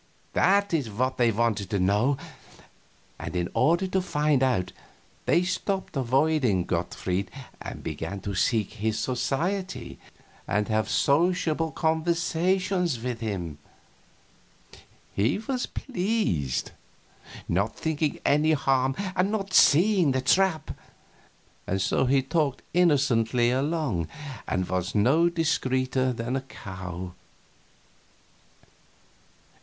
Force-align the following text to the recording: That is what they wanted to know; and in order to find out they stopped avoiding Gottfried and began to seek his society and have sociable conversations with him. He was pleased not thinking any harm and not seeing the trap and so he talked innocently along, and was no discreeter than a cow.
That 0.33 0.73
is 0.73 0.89
what 0.89 1.17
they 1.17 1.29
wanted 1.31 1.69
to 1.69 1.77
know; 1.79 2.17
and 3.19 3.35
in 3.35 3.49
order 3.53 3.85
to 3.85 4.01
find 4.01 4.41
out 4.41 4.71
they 5.27 5.43
stopped 5.43 5.95
avoiding 5.95 6.63
Gottfried 6.65 7.29
and 7.61 7.83
began 7.83 8.19
to 8.21 8.33
seek 8.33 8.71
his 8.73 8.97
society 8.97 9.99
and 10.47 10.67
have 10.69 10.89
sociable 10.89 11.69
conversations 11.69 12.99
with 12.99 13.19
him. 13.19 13.59
He 15.13 15.37
was 15.37 15.67
pleased 15.67 16.71
not 17.47 17.75
thinking 17.77 18.17
any 18.25 18.53
harm 18.53 18.95
and 19.15 19.31
not 19.31 19.53
seeing 19.53 20.13
the 20.13 20.21
trap 20.21 20.71
and 21.67 21.79
so 21.79 22.05
he 22.07 22.23
talked 22.23 22.63
innocently 22.73 23.51
along, 23.51 24.07
and 24.47 24.67
was 24.67 24.95
no 24.95 25.29
discreeter 25.29 26.11
than 26.11 26.35
a 26.35 26.41
cow. 26.41 27.13